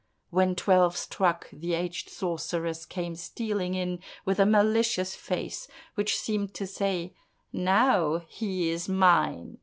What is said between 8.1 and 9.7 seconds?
he is mine!"